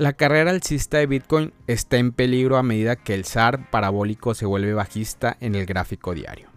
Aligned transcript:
La 0.00 0.14
carrera 0.14 0.50
alcista 0.50 0.96
de 0.96 1.04
Bitcoin 1.04 1.52
está 1.66 1.98
en 1.98 2.12
peligro 2.12 2.56
a 2.56 2.62
medida 2.62 2.96
que 2.96 3.12
el 3.12 3.26
SAR 3.26 3.68
parabólico 3.68 4.32
se 4.32 4.46
vuelve 4.46 4.72
bajista 4.72 5.36
en 5.40 5.54
el 5.54 5.66
gráfico 5.66 6.14
diario. 6.14 6.48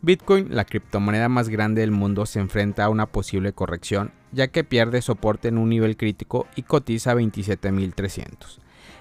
Bitcoin, 0.00 0.54
la 0.54 0.64
criptomoneda 0.64 1.28
más 1.28 1.48
grande 1.48 1.80
del 1.80 1.90
mundo, 1.90 2.24
se 2.24 2.38
enfrenta 2.38 2.84
a 2.84 2.90
una 2.90 3.06
posible 3.06 3.52
corrección, 3.52 4.12
ya 4.30 4.46
que 4.46 4.62
pierde 4.62 5.02
soporte 5.02 5.48
en 5.48 5.58
un 5.58 5.70
nivel 5.70 5.96
crítico 5.96 6.46
y 6.54 6.62
cotiza 6.62 7.10
a 7.10 7.14
27.300. 7.16 8.60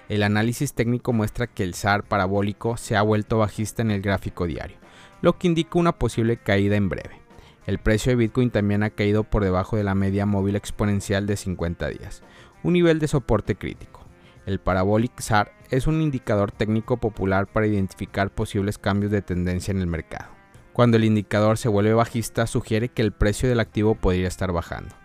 El 0.09 0.23
análisis 0.23 0.73
técnico 0.73 1.13
muestra 1.13 1.45
que 1.45 1.61
el 1.61 1.75
SAR 1.75 2.01
parabólico 2.01 2.77
se 2.77 2.95
ha 2.95 3.03
vuelto 3.03 3.37
bajista 3.37 3.83
en 3.83 3.91
el 3.91 4.01
gráfico 4.01 4.47
diario, 4.47 4.77
lo 5.21 5.37
que 5.37 5.45
indica 5.45 5.77
una 5.77 5.99
posible 5.99 6.37
caída 6.37 6.77
en 6.77 6.89
breve. 6.89 7.21
El 7.67 7.77
precio 7.77 8.09
de 8.09 8.15
Bitcoin 8.15 8.49
también 8.49 8.81
ha 8.81 8.89
caído 8.89 9.23
por 9.23 9.43
debajo 9.43 9.77
de 9.77 9.83
la 9.83 9.93
media 9.93 10.25
móvil 10.25 10.55
exponencial 10.55 11.27
de 11.27 11.37
50 11.37 11.87
días, 11.89 12.23
un 12.63 12.73
nivel 12.73 12.99
de 12.99 13.07
soporte 13.07 13.55
crítico. 13.55 14.01
El 14.45 14.59
Parabolic 14.59 15.19
SAR 15.19 15.53
es 15.69 15.87
un 15.87 16.01
indicador 16.01 16.51
técnico 16.51 16.97
popular 16.97 17.47
para 17.47 17.67
identificar 17.67 18.29
posibles 18.29 18.77
cambios 18.77 19.11
de 19.11 19.21
tendencia 19.21 19.71
en 19.71 19.79
el 19.79 19.87
mercado. 19.87 20.29
Cuando 20.73 20.97
el 20.97 21.03
indicador 21.03 21.57
se 21.57 21.69
vuelve 21.69 21.93
bajista 21.93 22.47
sugiere 22.47 22.89
que 22.89 23.03
el 23.03 23.11
precio 23.11 23.47
del 23.47 23.59
activo 23.59 23.95
podría 23.95 24.27
estar 24.27 24.51
bajando. 24.51 24.95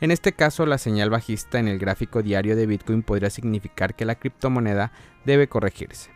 En 0.00 0.10
este 0.10 0.32
caso, 0.32 0.64
la 0.64 0.78
señal 0.78 1.10
bajista 1.10 1.58
en 1.58 1.68
el 1.68 1.78
gráfico 1.78 2.22
diario 2.22 2.56
de 2.56 2.66
Bitcoin 2.66 3.02
podría 3.02 3.30
significar 3.30 3.94
que 3.94 4.04
la 4.04 4.14
criptomoneda 4.14 4.92
debe 5.24 5.48
corregirse. 5.48 6.10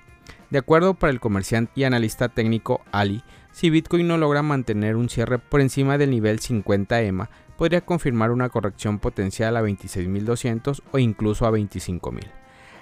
De 0.51 0.59
acuerdo 0.59 0.95
para 0.95 1.11
el 1.13 1.21
comerciante 1.21 1.73
y 1.77 1.85
analista 1.85 2.29
técnico 2.29 2.83
Ali, 2.93 3.23
si 3.51 3.71
Bitcoin 3.71 4.07
no 4.07 4.19
logra 4.19 4.43
mantener 4.43 4.97
un 4.97 5.09
cierre 5.09 5.39
por 5.39 5.61
encima 5.61 5.99
del 5.99 6.11
nivel 6.11 6.39
50 6.39 7.03
EMA, 7.03 7.31
podría 7.63 7.83
confirmar 7.83 8.33
una 8.33 8.49
corrección 8.49 8.99
potencial 8.99 9.57
a 9.57 9.63
26.200 9.63 10.83
o 10.91 10.99
incluso 10.99 11.47
a 11.47 11.53
25.000. 11.53 12.25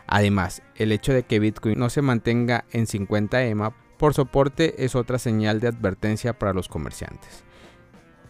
Además, 0.07 0.63
el 0.75 0.91
hecho 0.91 1.13
de 1.13 1.23
que 1.23 1.39
Bitcoin 1.39 1.79
no 1.79 1.91
se 1.91 2.01
mantenga 2.01 2.65
en 2.71 2.87
50 2.87 3.45
EMA 3.45 3.75
por 3.99 4.15
soporte 4.15 4.83
es 4.83 4.95
otra 4.95 5.19
señal 5.19 5.61
de 5.61 5.69
advertencia 5.69 6.39
para 6.39 6.55
los 6.55 6.69
comerciantes. 6.69 7.45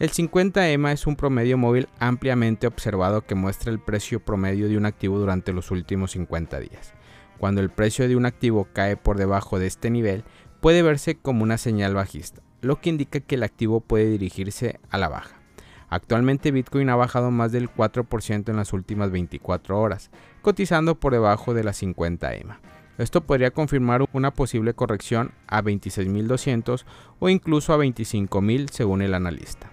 El 0.01 0.11
50 0.11 0.71
EMA 0.71 0.91
es 0.91 1.07
un 1.07 1.15
promedio 1.15 1.57
móvil 1.57 1.89
ampliamente 2.01 2.67
observado 2.67 3.25
que 3.25 3.37
muestra 3.37 3.71
el 3.71 3.79
precio 3.79 4.19
promedio 4.19 4.69
de 4.69 4.77
un 4.77 4.87
activo 4.87 5.21
durante 5.21 5.53
los 5.53 5.71
últimos 5.71 6.11
50 6.11 6.59
días. 6.59 6.95
Cuando 7.39 7.61
el 7.61 7.71
precio 7.71 8.09
de 8.09 8.17
un 8.17 8.27
activo 8.27 8.67
cae 8.73 8.97
por 8.97 9.19
debajo 9.19 9.61
de 9.61 9.69
este 9.69 9.89
nivel, 9.89 10.25
puede 10.61 10.83
verse 10.83 11.15
como 11.15 11.45
una 11.45 11.59
señal 11.59 11.95
bajista, 11.95 12.43
lo 12.61 12.81
que 12.81 12.91
indica 12.91 13.21
que 13.21 13.37
el 13.37 13.45
activo 13.45 13.79
puede 13.79 14.11
dirigirse 14.11 14.81
a 14.91 14.99
la 14.99 15.09
baja. 15.09 15.40
Actualmente 15.91 16.53
Bitcoin 16.53 16.89
ha 16.89 16.97
bajado 16.97 17.33
más 17.33 17.51
del 17.51 17.69
4% 17.69 18.49
en 18.49 18.57
las 18.57 18.73
últimas 18.73 19.11
24 19.11 19.79
horas, 19.79 20.11
cotizando 20.41 20.95
por 20.95 21.13
debajo 21.13 21.53
de 21.53 21.65
las 21.65 21.77
50 21.79 22.35
EMA. 22.37 22.61
Esto 22.97 23.23
podría 23.23 23.51
confirmar 23.51 24.07
una 24.13 24.31
posible 24.31 24.75
corrección 24.75 25.33
a 25.49 25.63
26.200 25.63 26.85
o 27.19 27.29
incluso 27.29 27.73
a 27.73 27.79
25.000 27.79 28.71
según 28.71 29.03
el 29.03 29.15
analista. 29.15 29.73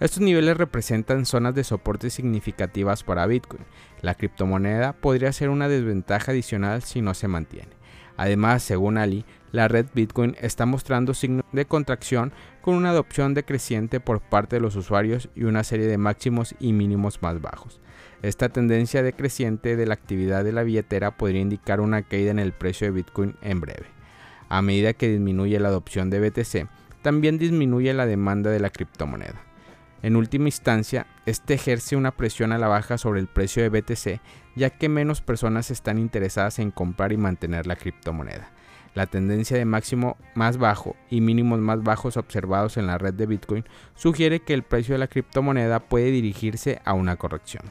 Estos 0.00 0.20
niveles 0.20 0.56
representan 0.56 1.26
zonas 1.26 1.54
de 1.54 1.62
soporte 1.62 2.10
significativas 2.10 3.04
para 3.04 3.26
Bitcoin. 3.26 3.64
La 4.00 4.14
criptomoneda 4.14 4.94
podría 4.94 5.32
ser 5.32 5.48
una 5.48 5.68
desventaja 5.68 6.32
adicional 6.32 6.82
si 6.82 7.02
no 7.02 7.14
se 7.14 7.28
mantiene. 7.28 7.70
Además, 8.16 8.64
según 8.64 8.98
Ali, 8.98 9.24
la 9.52 9.68
red 9.68 9.86
Bitcoin 9.94 10.34
está 10.40 10.66
mostrando 10.66 11.14
signos 11.14 11.44
de 11.52 11.66
contracción 11.66 12.32
con 12.62 12.74
una 12.74 12.90
adopción 12.90 13.34
decreciente 13.34 14.00
por 14.00 14.20
parte 14.20 14.56
de 14.56 14.60
los 14.60 14.76
usuarios 14.76 15.28
y 15.34 15.44
una 15.44 15.62
serie 15.62 15.86
de 15.86 15.98
máximos 15.98 16.54
y 16.58 16.72
mínimos 16.72 17.22
más 17.22 17.40
bajos. 17.40 17.80
Esta 18.22 18.48
tendencia 18.48 19.02
decreciente 19.02 19.76
de 19.76 19.86
la 19.86 19.94
actividad 19.94 20.42
de 20.42 20.52
la 20.52 20.62
billetera 20.62 21.16
podría 21.16 21.42
indicar 21.42 21.80
una 21.80 22.02
caída 22.02 22.30
en 22.30 22.38
el 22.38 22.52
precio 22.52 22.86
de 22.86 22.92
Bitcoin 22.92 23.36
en 23.42 23.60
breve. 23.60 23.86
A 24.48 24.62
medida 24.62 24.94
que 24.94 25.08
disminuye 25.08 25.60
la 25.60 25.68
adopción 25.68 26.08
de 26.08 26.20
BTC, 26.20 26.68
también 27.02 27.38
disminuye 27.38 27.92
la 27.92 28.06
demanda 28.06 28.50
de 28.50 28.60
la 28.60 28.70
criptomoneda. 28.70 29.42
En 30.02 30.16
última 30.16 30.48
instancia, 30.48 31.06
este 31.26 31.54
ejerce 31.54 31.94
una 31.94 32.10
presión 32.10 32.52
a 32.52 32.58
la 32.58 32.68
baja 32.68 32.96
sobre 32.96 33.20
el 33.20 33.28
precio 33.28 33.62
de 33.62 33.68
BTC, 33.68 34.20
ya 34.56 34.70
que 34.70 34.88
menos 34.88 35.20
personas 35.20 35.70
están 35.70 35.98
interesadas 35.98 36.58
en 36.58 36.70
comprar 36.70 37.12
y 37.12 37.16
mantener 37.16 37.66
la 37.66 37.76
criptomoneda. 37.76 38.50
La 38.94 39.06
tendencia 39.06 39.56
de 39.56 39.64
máximo 39.64 40.16
más 40.34 40.58
bajo 40.58 40.96
y 41.08 41.20
mínimos 41.20 41.60
más 41.60 41.82
bajos 41.82 42.16
observados 42.16 42.76
en 42.76 42.86
la 42.86 42.98
red 42.98 43.14
de 43.14 43.26
Bitcoin 43.26 43.64
sugiere 43.94 44.40
que 44.40 44.52
el 44.52 44.62
precio 44.62 44.94
de 44.94 44.98
la 44.98 45.06
criptomoneda 45.06 45.80
puede 45.80 46.10
dirigirse 46.10 46.80
a 46.84 46.92
una 46.92 47.16
corrección. 47.16 47.64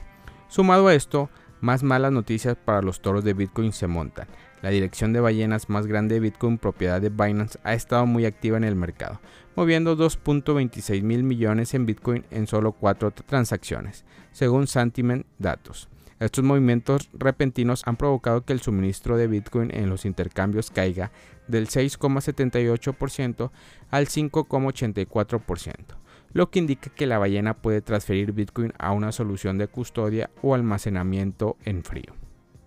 Sumado 0.48 0.88
a 0.88 0.96
esto, 0.96 1.30
más 1.62 1.84
malas 1.84 2.12
noticias 2.12 2.58
para 2.58 2.82
los 2.82 3.02
toros 3.02 3.24
de 3.24 3.34
Bitcoin 3.34 3.72
se 3.72 3.88
montan. 3.88 4.28
La 4.62 4.70
dirección 4.70 5.14
de 5.14 5.20
ballenas 5.20 5.70
más 5.70 5.88
grande 5.88 6.16
de 6.16 6.22
Bitcoin, 6.22 6.58
propiedad 6.58 7.00
de 7.00 7.10
Binance, 7.10 7.60
ha 7.64 7.74
estado 7.74 8.06
muy 8.06 8.26
activa 8.26 8.58
en 8.58 8.64
el 8.64 8.76
mercado, 8.76 9.20
moviendo 9.56 9.96
2.26 9.96 11.04
mil 11.04 11.24
millones 11.24 11.74
en 11.74 11.86
Bitcoin 11.86 12.26
en 12.32 12.48
solo 12.48 12.72
cuatro 12.72 13.12
transacciones, 13.12 14.06
según 14.32 14.68
Sentiment 14.68 15.26
Datos. 15.40 15.88
Estos 16.22 16.44
movimientos 16.44 17.10
repentinos 17.14 17.82
han 17.88 17.98
provocado 17.98 18.46
que 18.46 18.54
el 18.54 18.62
suministro 18.62 19.18
de 19.18 19.26
Bitcoin 19.26 19.72
en 19.74 19.90
los 19.90 20.06
intercambios 20.06 20.70
caiga 20.70 21.12
del 21.48 21.68
6,78% 21.68 23.50
al 23.90 24.06
5,84%, 24.06 25.74
lo 26.34 26.52
que 26.52 26.60
indica 26.60 26.92
que 26.92 27.08
la 27.08 27.18
ballena 27.18 27.56
puede 27.56 27.82
transferir 27.82 28.34
Bitcoin 28.34 28.72
a 28.78 28.92
una 28.92 29.12
solución 29.12 29.58
de 29.58 29.68
custodia 29.68 30.30
o 30.44 30.54
almacenamiento 30.54 31.58
en 31.66 31.84
frío. 31.84 32.14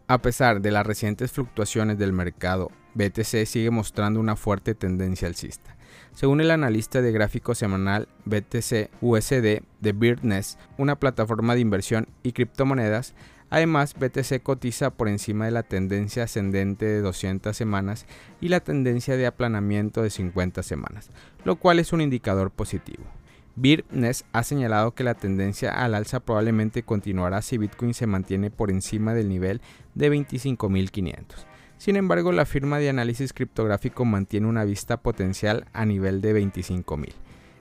A 0.09 0.19
pesar 0.19 0.61
de 0.61 0.73
las 0.73 0.85
recientes 0.85 1.31
fluctuaciones 1.31 1.97
del 1.97 2.13
mercado, 2.13 2.73
BTC 2.95 3.47
sigue 3.47 3.71
mostrando 3.71 4.19
una 4.19 4.35
fuerte 4.35 4.75
tendencia 4.75 5.29
alcista. 5.29 5.77
Según 6.13 6.41
el 6.41 6.51
analista 6.51 7.03
de 7.03 7.13
gráfico 7.13 7.55
semanal 7.55 8.09
BTC 8.25 8.91
USD 9.01 9.63
de 9.81 9.93
Birdness, 9.93 10.59
una 10.77 10.99
plataforma 10.99 11.55
de 11.55 11.61
inversión 11.61 12.09
y 12.25 12.33
criptomonedas, 12.33 13.15
Además, 13.51 13.95
BTC 13.95 14.43
cotiza 14.43 14.91
por 14.91 15.09
encima 15.09 15.45
de 15.45 15.51
la 15.53 15.63
tendencia 15.63 16.25
ascendente 16.25 16.87
de 16.87 17.01
200 17.01 17.57
semanas 17.57 18.07
y 18.41 18.49
la 18.49 18.61
tendencia 18.61 19.17
de 19.17 19.27
aplanamiento 19.27 20.03
de 20.03 20.11
50 20.11 20.63
semanas, 20.63 21.11
lo 21.45 21.57
cual 21.57 21.79
es 21.79 21.93
un 21.93 22.01
indicador 22.01 22.51
positivo. 22.51 23.05
Birdness 23.57 24.25
ha 24.33 24.43
señalado 24.43 24.95
que 24.95 25.05
la 25.05 25.15
tendencia 25.15 25.71
al 25.71 25.95
alza 25.95 26.19
probablemente 26.19 26.83
continuará 26.83 27.41
si 27.41 27.57
Bitcoin 27.57 27.95
se 27.95 28.09
mantiene 28.09 28.51
por 28.51 28.71
encima 28.71 29.15
del 29.15 29.29
nivel 29.29 29.61
de 29.95 30.11
25.500. 30.11 31.25
Sin 31.79 31.97
embargo, 31.97 32.33
la 32.33 32.47
firma 32.47 32.79
de 32.79 32.89
análisis 32.89 33.33
criptográfico 33.33 34.05
mantiene 34.05 34.49
una 34.49 34.65
vista 34.65 34.97
potencial 34.97 35.67
a 35.73 35.85
nivel 35.85 36.21
de 36.21 36.35
25.000. 36.35 37.13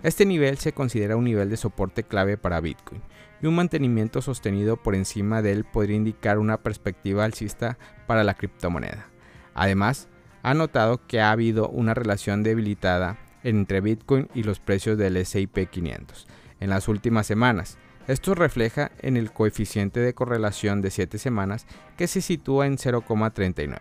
Este 0.02 0.26
nivel 0.26 0.58
se 0.58 0.74
considera 0.74 1.16
un 1.16 1.26
nivel 1.26 1.50
de 1.50 1.58
soporte 1.58 2.04
clave 2.04 2.38
para 2.38 2.60
Bitcoin, 2.60 3.02
y 3.44 3.46
un 3.46 3.56
mantenimiento 3.56 4.22
sostenido 4.22 4.78
por 4.78 4.96
encima 4.96 5.42
de 5.42 5.52
él 5.52 5.66
podría 5.66 5.98
indicar 5.98 6.40
una 6.40 6.64
perspectiva 6.64 7.26
alcista 7.26 7.78
para 8.08 8.24
la 8.24 8.36
criptomoneda. 8.36 9.08
Además, 9.54 10.08
ha 10.44 10.54
notado 10.54 11.06
que 11.08 11.20
ha 11.20 11.30
habido 11.30 11.68
una 11.68 11.94
relación 11.94 12.42
debilitada 12.42 13.18
entre 13.44 13.82
Bitcoin 13.82 14.30
y 14.34 14.44
los 14.44 14.62
precios 14.62 14.98
del 14.98 15.18
S&P 15.18 15.66
500 15.66 16.26
en 16.62 16.70
las 16.70 16.88
últimas 16.88 17.28
semanas. 17.28 17.78
Esto 18.08 18.34
refleja 18.34 18.92
en 19.00 19.18
el 19.18 19.34
coeficiente 19.34 20.00
de 20.00 20.14
correlación 20.14 20.82
de 20.82 20.90
7 20.90 21.18
semanas 21.18 21.68
que 21.98 22.08
se 22.08 22.22
sitúa 22.22 22.66
en 22.66 22.78
0,39. 22.78 23.78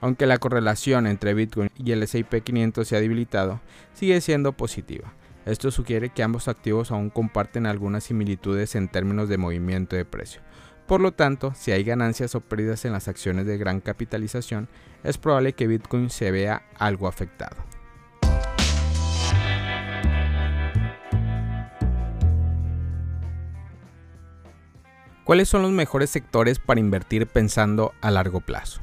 Aunque 0.00 0.26
la 0.26 0.38
correlación 0.38 1.06
entre 1.06 1.34
Bitcoin 1.34 1.70
y 1.76 1.92
el 1.92 2.02
S&P 2.02 2.40
500 2.40 2.86
se 2.86 2.96
ha 2.96 3.00
debilitado, 3.00 3.60
sigue 3.94 4.20
siendo 4.20 4.52
positiva. 4.52 5.12
Esto 5.48 5.70
sugiere 5.70 6.10
que 6.10 6.22
ambos 6.22 6.46
activos 6.46 6.90
aún 6.90 7.08
comparten 7.08 7.64
algunas 7.64 8.04
similitudes 8.04 8.74
en 8.74 8.86
términos 8.86 9.30
de 9.30 9.38
movimiento 9.38 9.96
de 9.96 10.04
precio. 10.04 10.42
Por 10.86 11.00
lo 11.00 11.12
tanto, 11.12 11.54
si 11.54 11.72
hay 11.72 11.84
ganancias 11.84 12.34
o 12.34 12.42
pérdidas 12.42 12.84
en 12.84 12.92
las 12.92 13.08
acciones 13.08 13.46
de 13.46 13.56
gran 13.56 13.80
capitalización, 13.80 14.68
es 15.04 15.16
probable 15.16 15.54
que 15.54 15.66
Bitcoin 15.66 16.10
se 16.10 16.30
vea 16.30 16.64
algo 16.78 17.08
afectado. 17.08 17.56
¿Cuáles 25.24 25.48
son 25.48 25.62
los 25.62 25.72
mejores 25.72 26.10
sectores 26.10 26.58
para 26.58 26.80
invertir 26.80 27.26
pensando 27.26 27.94
a 28.02 28.10
largo 28.10 28.42
plazo? 28.42 28.82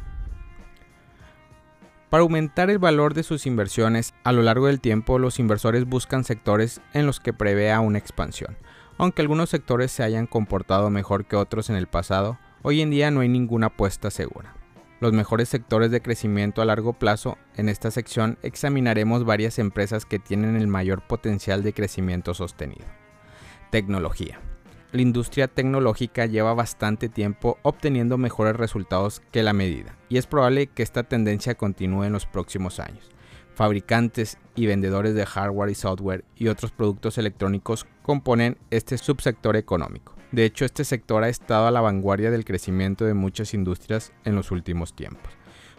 Para 2.16 2.24
aumentar 2.24 2.70
el 2.70 2.80
valor 2.80 3.14
de 3.14 3.24
sus 3.24 3.46
inversiones 3.46 4.14
a 4.24 4.32
lo 4.32 4.42
largo 4.42 4.68
del 4.68 4.80
tiempo, 4.80 5.20
los 5.20 5.38
inversores 5.38 5.84
buscan 5.84 6.24
sectores 6.24 6.80
en 6.94 7.06
los 7.06 7.20
que 7.20 7.34
prevea 7.34 7.82
una 7.82 7.98
expansión. 7.98 8.56
Aunque 8.98 9.22
algunos 9.22 9.50
sectores 9.50 9.92
se 9.92 10.02
hayan 10.02 10.26
comportado 10.26 10.90
mejor 10.90 11.26
que 11.26 11.36
otros 11.36 11.70
en 11.70 11.76
el 11.76 11.88
pasado, 11.88 12.40
hoy 12.62 12.80
en 12.80 12.90
día 12.90 13.12
no 13.12 13.20
hay 13.20 13.28
ninguna 13.28 13.68
apuesta 13.68 14.12
segura. 14.12 14.56
Los 15.02 15.12
mejores 15.12 15.50
sectores 15.50 15.92
de 15.92 16.02
crecimiento 16.02 16.62
a 16.62 16.66
largo 16.66 16.94
plazo, 16.94 17.38
en 17.58 17.68
esta 17.68 17.92
sección 17.92 18.38
examinaremos 18.44 19.26
varias 19.26 19.60
empresas 19.60 20.06
que 20.06 20.18
tienen 20.18 20.56
el 20.56 20.68
mayor 20.68 21.06
potencial 21.06 21.64
de 21.64 21.74
crecimiento 21.74 22.34
sostenido. 22.34 22.86
Tecnología. 23.72 24.40
La 24.96 25.02
industria 25.02 25.50
tecnológica 25.50 26.26
lleva 26.26 26.54
bastante 26.54 27.10
tiempo 27.10 27.58
obteniendo 27.64 28.18
mejores 28.18 28.56
resultados 28.56 29.22
que 29.32 29.44
la 29.44 29.52
medida, 29.52 29.98
y 30.08 30.18
es 30.18 30.26
probable 30.26 30.68
que 30.68 30.84
esta 30.84 31.04
tendencia 31.04 31.56
continúe 31.56 32.06
en 32.06 32.14
los 32.14 32.26
próximos 32.26 32.80
años. 32.80 33.10
Fabricantes 33.56 34.38
y 34.56 34.68
vendedores 34.68 35.14
de 35.14 35.26
hardware 35.26 35.70
y 35.70 35.76
software 35.76 36.24
y 36.38 36.48
otros 36.48 36.72
productos 36.72 37.18
electrónicos 37.18 37.86
componen 38.04 38.58
este 38.70 38.98
subsector 38.98 39.58
económico. 39.58 40.16
De 40.32 40.46
hecho, 40.46 40.64
este 40.64 40.86
sector 40.86 41.24
ha 41.24 41.30
estado 41.30 41.68
a 41.68 41.72
la 41.72 41.82
vanguardia 41.82 42.32
del 42.32 42.46
crecimiento 42.46 43.04
de 43.04 43.14
muchas 43.14 43.54
industrias 43.54 44.14
en 44.24 44.36
los 44.36 44.52
últimos 44.52 44.96
tiempos. 44.96 45.34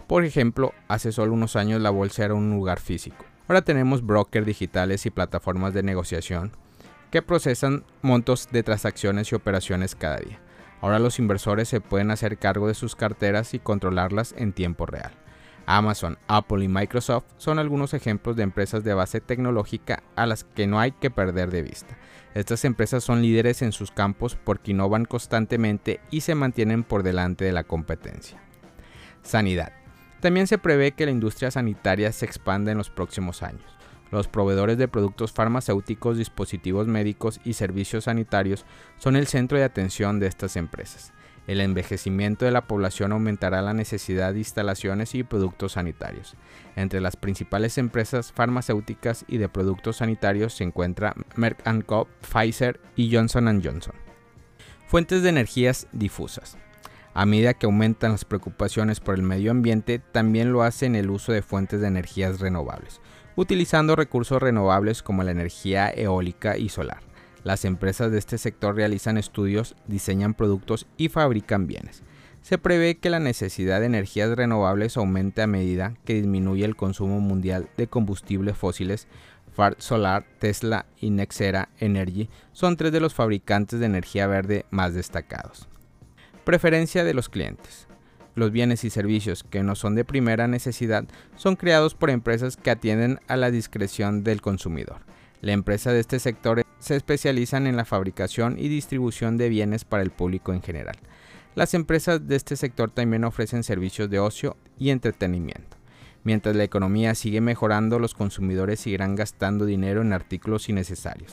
Por 0.07 0.27
ejemplo, 0.27 0.75
hace 0.89 1.11
solo 1.11 1.33
unos 1.33 1.57
años 1.57 1.81
la 1.81 1.91
bolsa 1.91 2.25
era 2.25 2.35
un 2.35 2.51
lugar 2.51 2.81
físico. 2.81 3.25
Ahora 3.49 3.63
tenemos 3.63 4.05
brokers 4.05 4.47
digitales 4.47 5.07
y 5.07 5.11
plataformas 5.11 5.73
de 5.73 5.83
negociación 5.83 6.53
que 7.17 7.23
procesan 7.23 7.83
montos 8.03 8.51
de 8.53 8.63
transacciones 8.63 9.33
y 9.33 9.35
operaciones 9.35 9.95
cada 9.95 10.19
día. 10.19 10.39
Ahora 10.83 10.99
los 10.99 11.19
inversores 11.19 11.67
se 11.67 11.81
pueden 11.81 12.11
hacer 12.11 12.37
cargo 12.37 12.69
de 12.69 12.75
sus 12.75 12.95
carteras 12.95 13.55
y 13.55 13.59
controlarlas 13.59 14.35
en 14.37 14.53
tiempo 14.53 14.85
real. 14.85 15.13
Amazon, 15.65 16.19
Apple 16.29 16.63
y 16.63 16.69
Microsoft 16.69 17.25
son 17.39 17.59
algunos 17.59 17.95
ejemplos 17.95 18.37
de 18.37 18.43
empresas 18.43 18.85
de 18.85 18.93
base 18.93 19.23
tecnológica 19.23 20.03
a 20.15 20.27
las 20.27 20.45
que 20.45 20.67
no 20.67 20.79
hay 20.79 20.93
que 20.93 21.11
perder 21.11 21.51
de 21.51 21.63
vista. 21.63 21.97
Estas 22.35 22.67
empresas 22.67 23.03
son 23.03 23.23
líderes 23.23 23.63
en 23.63 23.73
sus 23.73 23.91
campos 23.91 24.37
porque 24.45 24.73
innovan 24.73 25.07
constantemente 25.07 26.01
y 26.11 26.21
se 26.21 26.35
mantienen 26.35 26.85
por 26.85 27.03
delante 27.03 27.47
de 27.47 27.53
la 27.53 27.65
competencia. 27.65 28.43
Sanidad. 29.23 29.73
También 30.21 30.47
se 30.47 30.59
prevé 30.59 30.93
que 30.93 31.07
la 31.07 31.13
industria 31.13 31.51
sanitaria 31.51 32.13
se 32.13 32.27
expanda 32.27 32.73
en 32.73 32.77
los 32.77 32.91
próximos 32.91 33.43
años. 33.43 33.76
Los 34.11 34.29
proveedores 34.29 34.79
de 34.79 34.89
productos 34.89 35.33
farmacéuticos, 35.33 36.17
dispositivos 36.17 36.87
médicos 36.87 37.41
y 37.45 37.55
servicios 37.55 38.05
sanitarios 38.05 38.65
son 38.99 39.17
el 39.17 39.27
centro 39.27 39.59
de 39.59 39.65
atención 39.65 40.21
de 40.21 40.29
estas 40.29 40.57
empresas. 40.57 41.13
El 41.47 41.61
envejecimiento 41.61 42.45
de 42.45 42.51
la 42.51 42.67
población 42.67 43.13
aumentará 43.13 43.63
la 43.63 43.73
necesidad 43.73 44.33
de 44.33 44.41
instalaciones 44.41 45.15
y 45.15 45.23
productos 45.23 45.73
sanitarios. 45.73 46.35
Entre 46.75 47.01
las 47.01 47.17
principales 47.17 47.79
empresas 47.79 48.33
farmacéuticas 48.33 49.25
y 49.29 49.39
de 49.39 49.49
productos 49.49 49.99
sanitarios 49.99 50.55
se 50.55 50.65
encuentra 50.65 51.15
Merck 51.37 51.63
Co., 51.87 52.09
Pfizer 52.21 52.81
y 52.97 53.15
Johnson 53.15 53.63
Johnson. 53.63 53.95
Fuentes 54.89 55.23
de 55.23 55.29
energías 55.29 55.87
difusas. 55.93 56.57
A 57.15 57.27
medida 57.27 57.55
que 57.55 57.67
aumentan 57.67 58.13
las 58.13 58.25
preocupaciones 58.25 59.01
por 59.01 59.15
el 59.15 59.23
medio 59.23 59.51
ambiente, 59.51 60.01
también 60.01 60.53
lo 60.53 60.63
hace 60.63 60.85
en 60.85 60.97
el 60.97 61.11
uso 61.11 61.33
de 61.33 61.43
fuentes 61.43 61.81
de 61.81 61.87
energías 61.87 62.41
renovables, 62.41 63.01
utilizando 63.37 63.95
recursos 63.95 64.43
renovables 64.43 65.03
como 65.03 65.23
la 65.23 65.31
energía 65.31 65.89
eólica 65.89 66.57
y 66.57 66.69
solar. 66.69 67.01
Las 67.45 67.65
empresas 67.65 68.11
de 68.11 68.19
este 68.19 68.39
sector 68.39 68.75
realizan 68.75 69.19
estudios, 69.19 69.77
diseñan 69.87 70.35
productos 70.35 70.87
y 70.97 71.11
fabrican 71.11 71.69
bienes. 71.69 72.03
Se 72.43 72.59
prevé 72.59 72.99
que 72.99 73.11
la 73.11 73.21
necesidad 73.21 73.81
de 73.81 73.87
energías 73.87 74.31
renovables 74.37 74.97
aumente 74.97 75.43
a 75.43 75.47
medida 75.47 75.95
que 76.05 76.15
disminuye 76.15 76.65
el 76.65 76.77
consumo 76.77 77.21
mundial 77.21 77.69
de 77.77 77.87
combustibles 77.87 78.57
fósiles. 78.57 79.07
Fart 79.55 79.81
Solar, 79.81 80.25
Tesla 80.39 80.87
y 81.01 81.11
Nexera 81.11 81.69
Energy 81.79 82.29
son 82.53 82.77
tres 82.77 82.93
de 82.93 83.01
los 83.01 83.15
fabricantes 83.15 83.81
de 83.81 83.87
energía 83.87 84.27
verde 84.27 84.67
más 84.71 84.95
destacados. 84.95 85.69
Preferencia 86.45 87.05
de 87.05 87.15
los 87.15 87.29
clientes. 87.29 87.89
Los 88.37 88.53
bienes 88.53 88.85
y 88.85 88.91
servicios 88.91 89.45
que 89.49 89.63
no 89.63 89.75
son 89.75 89.95
de 89.95 90.05
primera 90.05 90.47
necesidad 90.47 91.07
son 91.37 91.57
creados 91.57 91.95
por 91.95 92.11
empresas 92.11 92.59
que 92.59 92.71
atienden 92.71 93.19
a 93.29 93.37
la 93.37 93.51
discreción 93.51 94.25
del 94.25 94.43
consumidor. 94.43 94.99
La 95.41 95.53
empresa 95.53 95.91
de 95.91 96.01
este 96.01 96.19
sector 96.19 96.63
se 96.79 96.97
especializan 96.97 97.67
en 97.67 97.77
la 97.77 97.87
fabricación 97.87 98.59
y 98.59 98.69
distribución 98.69 99.39
de 99.39 99.49
bienes 99.49 99.87
para 99.87 100.03
el 100.03 100.11
público 100.11 100.53
en 100.53 100.61
general. 100.61 100.97
Las 101.55 101.73
empresas 101.73 102.29
de 102.29 102.37
este 102.37 102.57
sector 102.57 102.91
también 102.91 103.25
ofrecen 103.25 103.63
servicios 103.63 104.11
de 104.11 104.19
ocio 104.19 104.59
y 104.79 104.91
entretenimiento. 104.91 105.79
Mientras 106.23 106.55
la 106.55 106.65
economía 106.65 107.15
sigue 107.15 107.41
mejorando, 107.41 107.99
los 107.99 108.13
consumidores 108.13 108.81
seguirán 108.81 109.15
gastando 109.17 109.65
dinero 109.65 110.03
en 110.03 110.13
artículos 110.13 110.69
innecesarios. 110.69 111.33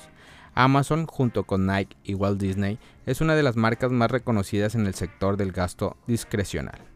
Amazon, 0.56 1.06
junto 1.08 1.44
con 1.44 1.68
Nike 1.68 1.98
y 2.06 2.14
Walt 2.14 2.40
Disney, 2.40 2.80
es 3.06 3.20
una 3.20 3.36
de 3.36 3.44
las 3.44 3.58
marcas 3.58 3.92
más 3.92 4.10
reconocidas 4.10 4.76
en 4.76 4.88
el 4.88 4.94
sector 4.94 5.36
del 5.36 5.52
gasto 5.52 5.98
discrecional. 6.08 6.93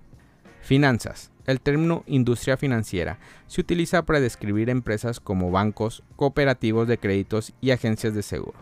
Finanzas. 0.68 1.32
El 1.46 1.62
término 1.62 2.04
industria 2.08 2.58
financiera 2.58 3.20
se 3.48 3.62
utiliza 3.62 4.02
para 4.02 4.20
describir 4.20 4.70
empresas 4.70 5.22
como 5.22 5.50
bancos, 5.50 6.04
cooperativos 6.18 6.90
de 6.90 6.98
créditos 6.98 7.54
y 7.62 7.72
agencias 7.72 8.14
de 8.14 8.22
seguro. 8.22 8.60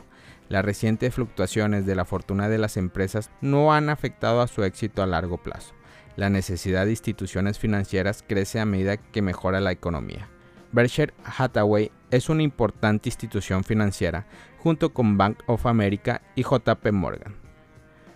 Las 0.47 0.63
recientes 0.63 1.15
fluctuaciones 1.15 1.87
de 1.87 1.95
la 1.95 2.05
fortuna 2.05 2.47
de 2.47 2.59
las 2.59 2.77
empresas 2.77 3.31
no 3.41 3.73
han 3.73 3.89
afectado 3.89 4.41
a 4.41 4.47
su 4.47 4.63
éxito 4.63 5.01
a 5.01 5.07
largo 5.07 5.41
plazo. 5.41 5.73
La 6.15 6.29
necesidad 6.29 6.85
de 6.85 6.91
instituciones 6.91 7.57
financieras 7.57 8.23
crece 8.27 8.59
a 8.59 8.65
medida 8.65 8.97
que 8.97 9.23
mejora 9.23 9.59
la 9.59 9.71
economía. 9.71 10.29
Berkshire 10.73 11.15
Hathaway 11.23 11.91
es 12.11 12.29
una 12.29 12.43
importante 12.43 13.09
institución 13.09 13.63
financiera 13.63 14.27
junto 14.59 14.93
con 14.93 15.17
Bank 15.17 15.39
of 15.47 15.65
America 15.65 16.21
y 16.35 16.43
JP 16.43 16.85
Morgan. 16.91 17.33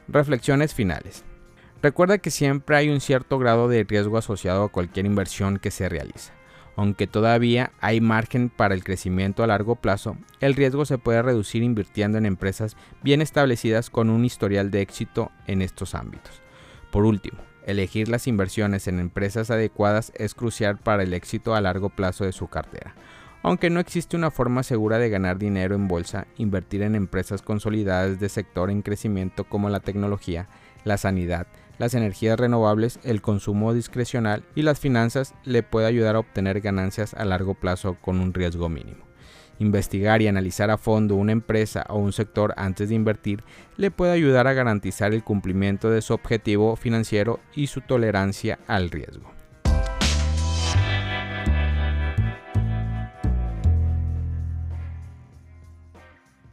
Reflexiones 0.07 0.75
finales. 0.75 1.25
Recuerda 1.81 2.18
que 2.18 2.30
siempre 2.30 2.76
hay 2.76 2.90
un 2.90 3.00
cierto 3.00 3.40
grado 3.40 3.70
de 3.70 3.86
riesgo 3.86 4.18
asociado 4.18 4.64
a 4.64 4.70
cualquier 4.70 5.06
inversión 5.06 5.60
que 5.60 5.72
se 5.72 5.88
realiza. 5.88 6.34
Aunque 6.76 7.08
todavía 7.08 7.72
hay 7.80 8.02
margen 8.02 8.50
para 8.50 8.74
el 8.74 8.84
crecimiento 8.84 9.44
a 9.44 9.48
largo 9.48 9.76
plazo, 9.76 10.18
el 10.42 10.56
riesgo 10.56 10.84
se 10.86 10.98
puede 10.98 11.22
reducir 11.22 11.64
invirtiendo 11.64 12.18
en 12.18 12.26
empresas 12.26 12.76
bien 13.02 13.22
establecidas 13.22 13.90
con 13.90 14.10
un 14.10 14.26
historial 14.26 14.72
de 14.72 14.81
éxito 14.81 15.31
en 15.48 15.62
estos 15.62 15.96
ámbitos. 15.96 16.42
Por 16.92 17.06
último, 17.06 17.40
elegir 17.66 18.10
las 18.10 18.28
inversiones 18.28 18.88
en 18.90 19.00
empresas 19.00 19.50
adecuadas 19.50 20.12
es 20.16 20.36
crucial 20.36 20.78
para 20.78 21.04
el 21.04 21.14
éxito 21.14 21.56
a 21.56 21.62
largo 21.62 21.90
plazo 21.90 22.25
de 22.25 22.34
su 22.34 22.48
cartera. 22.48 22.94
Aunque 23.42 23.70
no 23.70 23.80
existe 23.80 24.18
una 24.18 24.32
forma 24.32 24.64
segura 24.64 24.98
de 25.00 25.10
ganar 25.10 25.38
dinero 25.38 25.75
en 25.75 25.88
bolsa, 25.88 26.28
invertir 26.36 26.82
en 26.82 26.96
empresas 26.96 27.42
consolidadas 27.42 28.20
de 28.20 28.28
sector 28.28 28.70
en 28.70 28.82
crecimiento 28.82 29.46
como 29.46 29.70
la 29.70 29.80
tecnología, 29.80 30.50
la 30.84 30.98
sanidad, 30.98 31.48
las 31.80 31.96
energías 31.96 32.40
renovables, 32.40 33.00
el 33.04 33.22
consumo 33.24 33.74
discrecional 33.74 34.44
y 34.54 34.62
las 34.62 34.80
finanzas 34.80 35.34
le 35.44 35.64
puede 35.64 35.88
ayudar 35.88 36.16
a 36.16 36.20
obtener 36.20 36.62
ganancias 36.62 37.16
a 37.16 37.26
largo 37.26 37.56
plazo 37.56 37.98
con 38.00 38.20
un 38.20 38.34
riesgo 38.34 38.70
mínimo. 38.70 39.10
Investigar 39.58 40.22
y 40.22 40.28
analizar 40.28 40.70
a 40.70 40.78
fondo 40.78 41.16
una 41.16 41.31
empresa 41.31 41.86
o 41.90 41.98
un 41.98 42.14
sector 42.14 42.54
antes 42.56 42.90
de 42.90 42.96
invertir 42.96 43.44
le 43.76 43.92
puede 43.92 44.12
ayudar 44.12 44.48
a 44.48 44.54
garantizar 44.54 45.14
el 45.14 45.24
cumplimiento 45.24 45.90
de 45.90 46.02
su 46.02 46.14
objetivo 46.14 46.76
financiero 46.76 47.40
y 47.56 47.68
su 47.68 47.82
tolerancia 47.82 48.60
al 48.68 48.90
riesgo. 48.90 49.38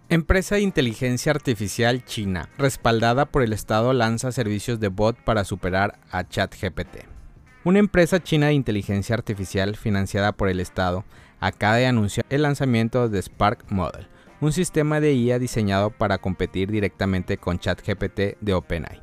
Empresa 0.08 0.54
de 0.54 0.60
inteligencia 0.60 1.32
artificial 1.32 2.04
china, 2.04 2.48
respaldada 2.58 3.24
por 3.26 3.42
el 3.42 3.52
Estado, 3.52 3.92
lanza 3.92 4.30
servicios 4.30 4.78
de 4.78 4.86
bot 4.86 5.16
para 5.16 5.42
superar 5.42 5.98
a 6.12 6.22
ChatGPT. 6.22 6.98
Una 7.64 7.80
empresa 7.80 8.22
china 8.22 8.46
de 8.46 8.52
inteligencia 8.52 9.16
artificial 9.16 9.74
financiada 9.74 10.30
por 10.30 10.48
el 10.48 10.60
Estado 10.60 11.04
acaba 11.40 11.74
de 11.74 11.86
anunciar 11.86 12.24
el 12.30 12.42
lanzamiento 12.42 13.08
de 13.08 13.20
Spark 13.20 13.64
Model, 13.72 14.06
un 14.40 14.52
sistema 14.52 15.00
de 15.00 15.12
IA 15.12 15.40
diseñado 15.40 15.90
para 15.90 16.18
competir 16.18 16.70
directamente 16.70 17.36
con 17.36 17.58
ChatGPT 17.58 18.38
de 18.40 18.54
OpenAI. 18.54 19.02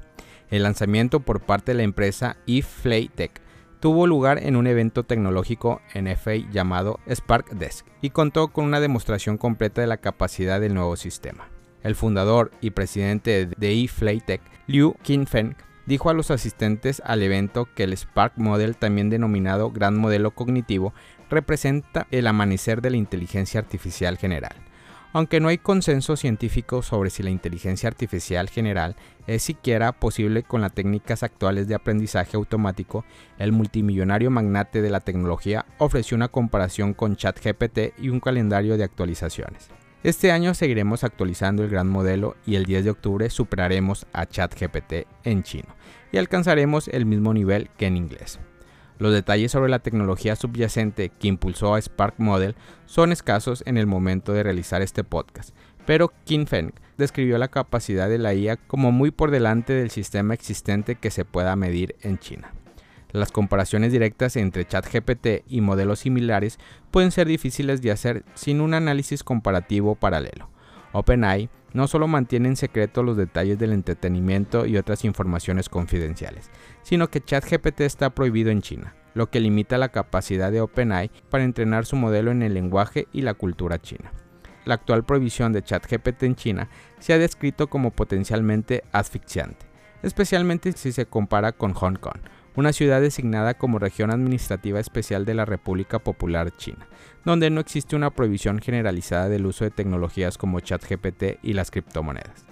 El 0.52 0.64
lanzamiento 0.64 1.20
por 1.20 1.42
parte 1.42 1.74
de 1.74 1.80
la 1.80 1.84
empresa 1.84 2.38
eFlyTech 2.48 3.43
tuvo 3.84 4.08
lugar 4.08 4.42
en 4.42 4.56
un 4.56 4.66
evento 4.66 5.04
tecnológico 5.04 5.82
en 5.94 6.08
FA 6.16 6.36
llamado 6.36 7.02
Spark 7.06 7.50
Desk 7.50 7.86
y 8.02 8.12
contó 8.12 8.48
con 8.48 8.64
una 8.64 8.80
demostración 8.80 9.38
completa 9.38 9.82
de 9.82 9.88
la 9.88 9.98
capacidad 9.98 10.62
del 10.62 10.74
nuevo 10.74 10.96
sistema. 10.96 11.50
El 11.82 11.96
fundador 11.96 12.52
y 12.62 12.70
presidente 12.70 13.46
de 13.46 13.84
eFlyTech, 13.84 14.40
Liu 14.68 14.96
Qinfeng, 15.04 15.58
dijo 15.86 16.10
a 16.10 16.14
los 16.14 16.32
asistentes 16.32 17.02
al 17.04 17.24
evento 17.24 17.68
que 17.76 17.84
el 17.84 17.92
Spark 17.98 18.38
Model, 18.38 18.78
también 18.78 19.10
denominado 19.10 19.70
Gran 19.70 19.98
Modelo 19.98 20.32
Cognitivo, 20.32 20.94
representa 21.30 22.08
el 22.10 22.28
amanecer 22.28 22.82
de 22.82 22.92
la 22.92 22.96
inteligencia 22.96 23.60
artificial 23.60 24.18
general 24.18 24.56
aunque 25.14 25.40
no 25.40 25.48
hay 25.48 25.60
consenso 25.60 26.18
científico 26.18 26.82
sobre 26.82 27.12
si 27.12 27.24
la 27.24 27.30
inteligencia 27.30 27.88
artificial 27.88 28.50
general 28.50 28.96
es 29.28 29.44
siquiera 29.44 29.92
posible 29.94 30.44
con 30.44 30.62
las 30.62 30.74
técnicas 30.74 31.24
actuales 31.24 31.68
de 31.68 31.76
aprendizaje 31.76 32.36
automático, 32.36 33.06
el 33.38 33.52
multimillonario 33.52 34.32
magnate 34.32 34.82
de 34.82 34.90
la 34.90 35.00
tecnología 35.00 35.66
ofreció 35.78 36.18
una 36.18 36.28
comparación 36.28 36.94
con 36.94 37.16
ChatGPT 37.16 38.00
y 38.00 38.10
un 38.10 38.20
calendario 38.20 38.76
de 38.76 38.84
actualizaciones. 38.84 39.70
Este 40.04 40.32
año 40.32 40.54
seguiremos 40.54 41.06
actualizando 41.06 41.64
el 41.64 41.70
gran 41.70 41.88
modelo 41.88 42.36
y 42.46 42.56
el 42.56 42.66
10 42.66 42.84
de 42.84 42.92
octubre 42.92 43.30
superaremos 43.30 44.06
a 44.12 44.26
ChatGPT 44.26 45.08
en 45.24 45.44
chino 45.44 45.76
y 46.12 46.18
alcanzaremos 46.18 46.90
el 46.90 47.06
mismo 47.06 47.34
nivel 47.34 47.70
que 47.78 47.86
en 47.86 47.96
inglés. 47.96 48.40
Los 49.00 49.14
detalles 49.14 49.52
sobre 49.52 49.72
la 49.72 49.80
tecnología 49.80 50.36
subyacente 50.36 51.10
que 51.10 51.28
impulsó 51.28 51.76
a 51.76 51.82
Spark 51.82 52.16
Model 52.18 52.56
son 52.86 53.12
escasos 53.12 53.64
en 53.66 53.78
el 53.78 53.88
momento 53.88 54.34
de 54.34 54.44
realizar 54.44 54.82
este 54.82 55.04
podcast, 55.04 55.56
pero 55.86 56.14
Kim 56.26 56.46
Feng 56.46 56.72
describió 56.98 57.38
la 57.38 57.48
capacidad 57.48 58.08
de 58.08 58.20
la 58.20 58.34
IA 58.34 58.58
como 58.58 58.92
muy 58.92 59.12
por 59.12 59.32
delante 59.32 59.74
del 59.74 59.90
sistema 59.90 60.34
existente 60.34 60.96
que 60.96 61.12
se 61.12 61.26
pueda 61.26 61.56
medir 61.56 61.96
en 62.02 62.20
China. 62.20 62.54
Las 63.12 63.32
comparaciones 63.32 63.92
directas 63.92 64.36
entre 64.36 64.66
ChatGPT 64.66 65.44
y 65.48 65.62
modelos 65.62 66.00
similares 66.00 66.58
pueden 66.90 67.12
ser 67.12 67.28
difíciles 67.28 67.82
de 67.82 67.92
hacer 67.92 68.24
sin 68.34 68.60
un 68.60 68.74
análisis 68.74 69.24
comparativo 69.24 69.96
paralelo. 69.96 70.53
OpenAI 70.94 71.50
no 71.74 71.88
solo 71.88 72.08
mantiene 72.08 72.50
en 72.50 72.56
secreto 72.56 73.04
los 73.04 73.18
detalles 73.18 73.58
del 73.58 73.74
entretenimiento 73.74 74.66
y 74.66 74.78
otras 74.78 75.04
informaciones 75.04 75.70
confidenciales, 75.70 76.50
sino 76.84 77.10
que 77.10 77.22
ChatGPT 77.22 77.82
está 77.82 78.12
prohibido 78.12 78.52
en 78.52 78.62
China, 78.62 78.96
lo 79.14 79.30
que 79.30 79.40
limita 79.40 79.78
la 79.78 79.90
capacidad 79.90 80.52
de 80.52 80.62
OpenAI 80.62 81.12
para 81.30 81.44
entrenar 81.44 81.86
su 81.86 81.96
modelo 81.96 82.32
en 82.32 82.44
el 82.44 82.54
lenguaje 82.54 83.08
y 83.12 83.24
la 83.24 83.34
cultura 83.34 83.82
china. 83.82 84.12
La 84.66 84.76
actual 84.76 85.04
prohibición 85.04 85.52
de 85.52 85.64
ChatGPT 85.64 86.24
en 86.24 86.36
China 86.36 86.70
se 87.00 87.14
ha 87.14 87.18
descrito 87.18 87.68
como 87.68 87.92
potencialmente 87.92 88.84
asfixiante, 88.92 89.66
especialmente 90.04 90.72
si 90.72 90.92
se 90.92 91.06
compara 91.06 91.52
con 91.52 91.74
Hong 91.74 91.96
Kong, 91.96 92.20
una 92.56 92.74
ciudad 92.74 93.02
designada 93.02 93.56
como 93.56 93.80
región 93.80 94.12
administrativa 94.12 94.80
especial 94.80 95.26
de 95.26 95.34
la 95.34 95.46
República 95.46 96.00
Popular 96.00 96.56
China, 96.56 96.88
donde 97.26 97.50
no 97.50 97.60
existe 97.60 97.96
una 97.96 98.12
prohibición 98.12 98.60
generalizada 98.60 99.30
del 99.30 99.46
uso 99.46 99.64
de 99.64 99.72
tecnologías 99.72 100.38
como 100.38 100.60
ChatGPT 100.60 101.40
y 101.42 101.54
las 101.54 101.72
criptomonedas. 101.72 102.46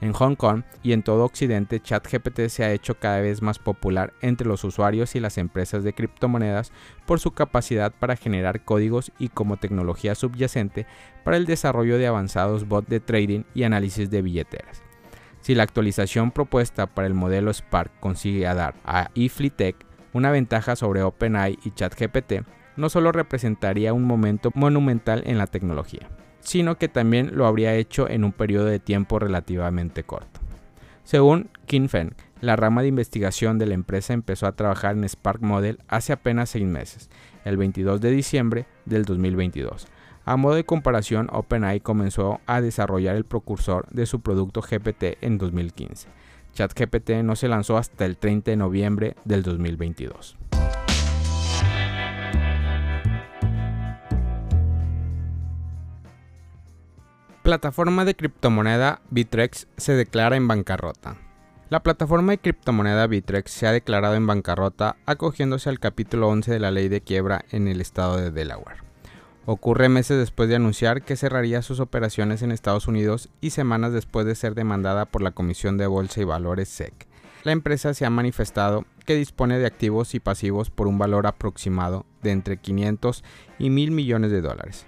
En 0.00 0.12
Hong 0.12 0.36
Kong 0.36 0.62
y 0.84 0.92
en 0.92 1.02
todo 1.02 1.24
Occidente, 1.24 1.80
ChatGPT 1.80 2.48
se 2.48 2.62
ha 2.62 2.72
hecho 2.72 2.94
cada 2.94 3.20
vez 3.20 3.42
más 3.42 3.58
popular 3.58 4.12
entre 4.20 4.46
los 4.46 4.62
usuarios 4.62 5.16
y 5.16 5.20
las 5.20 5.38
empresas 5.38 5.82
de 5.82 5.92
criptomonedas 5.92 6.70
por 7.04 7.18
su 7.18 7.32
capacidad 7.32 7.92
para 7.92 8.14
generar 8.14 8.64
códigos 8.64 9.10
y 9.18 9.28
como 9.28 9.56
tecnología 9.56 10.14
subyacente 10.14 10.86
para 11.24 11.36
el 11.36 11.46
desarrollo 11.46 11.98
de 11.98 12.06
avanzados 12.06 12.68
bots 12.68 12.88
de 12.88 13.00
trading 13.00 13.42
y 13.54 13.64
análisis 13.64 14.08
de 14.08 14.22
billeteras. 14.22 14.87
Si 15.48 15.54
la 15.54 15.62
actualización 15.62 16.30
propuesta 16.30 16.84
para 16.88 17.06
el 17.06 17.14
modelo 17.14 17.50
Spark 17.50 17.90
consigue 18.00 18.44
dar 18.44 18.74
a 18.84 19.10
eFleetech 19.14 19.76
una 20.12 20.30
ventaja 20.30 20.76
sobre 20.76 21.02
OpenAI 21.02 21.58
y 21.64 21.70
ChatGPT, 21.70 22.42
no 22.76 22.90
solo 22.90 23.12
representaría 23.12 23.94
un 23.94 24.04
momento 24.04 24.50
monumental 24.54 25.22
en 25.24 25.38
la 25.38 25.46
tecnología, 25.46 26.10
sino 26.40 26.76
que 26.76 26.88
también 26.88 27.30
lo 27.34 27.46
habría 27.46 27.74
hecho 27.76 28.10
en 28.10 28.24
un 28.24 28.32
periodo 28.32 28.66
de 28.66 28.78
tiempo 28.78 29.18
relativamente 29.18 30.02
corto. 30.02 30.40
Según 31.02 31.48
Kim 31.64 31.88
Feng, 31.88 32.10
la 32.42 32.54
rama 32.56 32.82
de 32.82 32.88
investigación 32.88 33.58
de 33.58 33.64
la 33.64 33.74
empresa 33.74 34.12
empezó 34.12 34.46
a 34.46 34.52
trabajar 34.52 34.96
en 34.96 35.08
Spark 35.08 35.40
Model 35.40 35.78
hace 35.88 36.12
apenas 36.12 36.50
seis 36.50 36.66
meses, 36.66 37.08
el 37.46 37.56
22 37.56 38.02
de 38.02 38.10
diciembre 38.10 38.66
del 38.84 39.06
2022, 39.06 39.88
a 40.28 40.36
modo 40.36 40.56
de 40.56 40.64
comparación, 40.64 41.28
OpenAI 41.32 41.80
comenzó 41.80 42.42
a 42.46 42.60
desarrollar 42.60 43.16
el 43.16 43.24
precursor 43.24 43.86
de 43.90 44.04
su 44.04 44.20
producto 44.20 44.60
GPT 44.60 45.16
en 45.22 45.38
2015. 45.38 46.08
ChatGPT 46.52 47.10
no 47.22 47.34
se 47.34 47.48
lanzó 47.48 47.78
hasta 47.78 48.04
el 48.04 48.18
30 48.18 48.50
de 48.50 48.56
noviembre 48.58 49.16
del 49.24 49.42
2022. 49.42 50.36
Plataforma 57.42 58.04
de 58.04 58.14
criptomoneda 58.14 59.00
Bitrex 59.08 59.66
se 59.78 59.94
declara 59.94 60.36
en 60.36 60.46
bancarrota. 60.46 61.16
La 61.70 61.82
plataforma 61.82 62.32
de 62.32 62.38
criptomoneda 62.38 63.06
Bitrex 63.06 63.50
se 63.50 63.66
ha 63.66 63.72
declarado 63.72 64.14
en 64.14 64.26
bancarrota 64.26 64.96
acogiéndose 65.06 65.70
al 65.70 65.80
capítulo 65.80 66.28
11 66.28 66.52
de 66.52 66.60
la 66.60 66.70
ley 66.70 66.88
de 66.88 67.00
quiebra 67.00 67.46
en 67.50 67.66
el 67.66 67.80
estado 67.80 68.18
de 68.18 68.30
Delaware. 68.30 68.87
Ocurre 69.50 69.88
meses 69.88 70.18
después 70.18 70.50
de 70.50 70.56
anunciar 70.56 71.00
que 71.00 71.16
cerraría 71.16 71.62
sus 71.62 71.80
operaciones 71.80 72.42
en 72.42 72.52
Estados 72.52 72.86
Unidos 72.86 73.30
y 73.40 73.48
semanas 73.48 73.94
después 73.94 74.26
de 74.26 74.34
ser 74.34 74.54
demandada 74.54 75.06
por 75.06 75.22
la 75.22 75.30
Comisión 75.30 75.78
de 75.78 75.86
Bolsa 75.86 76.20
y 76.20 76.24
Valores 76.24 76.68
SEC. 76.68 76.92
La 77.44 77.52
empresa 77.52 77.94
se 77.94 78.04
ha 78.04 78.10
manifestado 78.10 78.84
que 79.06 79.14
dispone 79.14 79.58
de 79.58 79.64
activos 79.64 80.14
y 80.14 80.20
pasivos 80.20 80.68
por 80.68 80.86
un 80.86 80.98
valor 80.98 81.26
aproximado 81.26 82.04
de 82.20 82.32
entre 82.32 82.58
500 82.58 83.24
y 83.58 83.70
1.000 83.70 83.90
millones 83.90 84.32
de 84.32 84.42
dólares. 84.42 84.84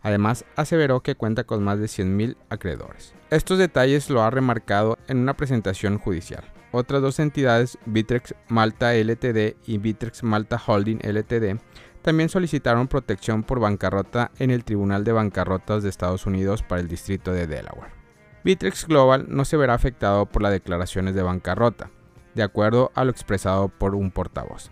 Además, 0.00 0.46
aseveró 0.56 1.02
que 1.02 1.14
cuenta 1.14 1.44
con 1.44 1.62
más 1.62 1.78
de 1.78 1.84
100.000 1.84 2.38
acreedores. 2.48 3.12
Estos 3.28 3.58
detalles 3.58 4.08
lo 4.08 4.22
ha 4.22 4.30
remarcado 4.30 4.96
en 5.08 5.18
una 5.18 5.36
presentación 5.36 5.98
judicial. 5.98 6.44
Otras 6.72 7.02
dos 7.02 7.18
entidades, 7.18 7.76
Bitrex 7.84 8.34
Malta 8.48 8.94
Ltd 8.94 9.56
y 9.66 9.76
Bitrex 9.76 10.22
Malta 10.22 10.58
Holding 10.66 11.00
Ltd, 11.02 11.60
también 12.04 12.28
solicitaron 12.28 12.86
protección 12.86 13.44
por 13.44 13.60
bancarrota 13.60 14.30
en 14.38 14.50
el 14.50 14.62
Tribunal 14.62 15.04
de 15.04 15.12
Bancarrotas 15.12 15.82
de 15.82 15.88
Estados 15.88 16.26
Unidos 16.26 16.62
para 16.62 16.82
el 16.82 16.86
Distrito 16.86 17.32
de 17.32 17.46
Delaware. 17.46 17.92
Bitrex 18.44 18.86
Global 18.86 19.24
no 19.30 19.46
se 19.46 19.56
verá 19.56 19.72
afectado 19.72 20.26
por 20.26 20.42
las 20.42 20.52
declaraciones 20.52 21.14
de 21.14 21.22
bancarrota, 21.22 21.88
de 22.34 22.42
acuerdo 22.42 22.92
a 22.94 23.04
lo 23.06 23.10
expresado 23.10 23.70
por 23.70 23.94
un 23.94 24.10
portavoz. 24.10 24.70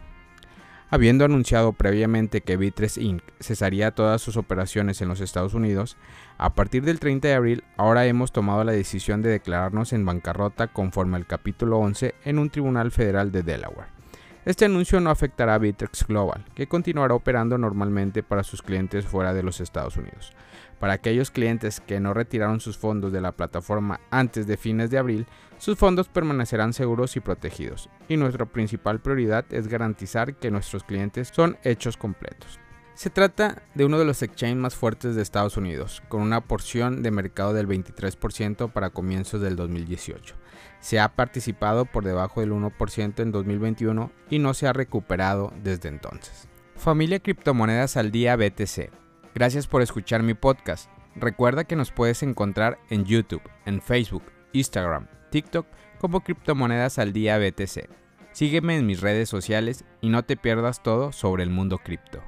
Habiendo 0.91 1.25
anunciado 1.25 1.73
previamente 1.73 2.43
que 2.43 2.59
Bitrex 2.59 2.99
Inc. 2.99 3.23
cesaría 3.41 3.93
todas 3.93 4.21
sus 4.21 4.37
operaciones 4.37 5.01
en 5.01 5.09
los 5.09 5.23
Estados 5.23 5.55
Unidos, 5.55 5.97
a 6.37 6.53
partir 6.53 6.85
del 6.85 7.01
30 7.01 7.29
de 7.29 7.35
abril 7.35 7.65
ahora 7.79 8.05
hemos 8.05 8.31
tomado 8.31 8.63
la 8.63 8.73
decisión 8.73 9.23
de 9.23 9.31
declararnos 9.31 9.95
en 9.95 10.05
bancarrota 10.05 10.67
conforme 10.67 11.17
al 11.17 11.27
capítulo 11.27 11.79
11 11.79 12.15
en 12.27 12.39
un 12.39 12.51
tribunal 12.51 12.91
federal 12.91 13.33
de 13.33 13.43
Delaware. 13.43 14.02
Este 14.45 14.65
anuncio 14.65 14.99
no 14.99 15.11
afectará 15.11 15.55
a 15.55 15.59
Bitrex 15.59 16.05
Global, 16.05 16.45
que 16.57 16.67
continuará 16.67 17.15
operando 17.15 17.59
normalmente 17.59 18.25
para 18.25 18.43
sus 18.43 18.61
clientes 18.61 19.07
fuera 19.07 19.33
de 19.33 19.45
los 19.45 19.61
Estados 19.61 19.97
Unidos. 19.97 20.33
Para 20.81 20.95
aquellos 20.95 21.31
clientes 21.31 21.81
que 21.81 22.01
no 22.01 22.13
retiraron 22.13 22.59
sus 22.59 22.77
fondos 22.77 23.13
de 23.13 23.21
la 23.21 23.31
plataforma 23.31 24.01
antes 24.11 24.49
de 24.49 24.57
fines 24.57 24.91
de 24.91 24.99
abril, 24.99 25.27
sus 25.59 25.79
fondos 25.79 26.09
permanecerán 26.09 26.73
seguros 26.73 27.17
y 27.17 27.21
protegidos, 27.21 27.89
y 28.09 28.17
nuestra 28.17 28.47
principal 28.47 29.01
prioridad 29.01 29.45
es 29.51 29.69
garantizar 29.69 30.35
que 30.35 30.51
nuestros 30.51 30.83
clientes 30.83 31.31
son 31.33 31.57
hechos 31.63 31.97
completos. 31.97 32.59
Se 32.95 33.09
trata 33.09 33.63
de 33.75 33.87
uno 33.87 33.99
de 33.99 34.05
los 34.05 34.23
exchanges 34.23 34.59
más 34.59 34.75
fuertes 34.75 35.15
de 35.15 35.23
Estados 35.23 35.57
Unidos, 35.57 36.03
con 36.09 36.21
una 36.21 36.43
porción 36.43 37.03
de 37.03 37.11
mercado 37.11 37.55
del 37.55 37.67
23% 37.67 38.71
para 38.71 38.91
comienzos 38.91 39.41
del 39.41 39.57
2018. 39.57 40.35
Se 40.81 41.01
ha 41.01 41.15
participado 41.15 41.87
por 41.87 42.05
debajo 42.05 42.41
del 42.41 42.53
1% 42.53 43.21
en 43.21 43.33
2021 43.33 44.13
y 44.29 44.39
no 44.41 44.53
se 44.53 44.67
ha 44.67 44.75
recuperado 44.75 45.53
desde 45.63 45.89
entonces. 45.89 46.49
Familia 46.77 47.21
Criptomonedas 47.21 47.97
al 47.97 48.11
Día 48.11 48.37
BTC. 48.37 48.91
Gracias 49.35 49.67
por 49.67 49.81
escuchar 49.81 50.23
mi 50.23 50.35
podcast. 50.35 50.91
Recuerda 51.17 51.65
que 51.65 51.77
nos 51.77 51.93
puedes 51.93 52.23
encontrar 52.23 52.79
en 52.91 53.05
YouTube, 53.05 53.43
en 53.65 53.81
Facebook, 53.81 54.25
Instagram, 54.53 55.07
TikTok 55.31 55.67
como 55.99 56.21
Criptomonedas 56.23 56.99
al 56.99 57.13
Día 57.13 57.39
BTC. 57.39 57.89
Sígueme 58.33 58.77
en 58.77 58.87
mis 58.87 59.01
redes 59.01 59.29
sociales 59.29 59.85
y 60.01 60.11
no 60.11 60.25
te 60.25 60.37
pierdas 60.37 60.83
todo 60.83 61.13
sobre 61.13 61.43
el 61.43 61.51
mundo 61.51 61.79
cripto. 61.79 62.23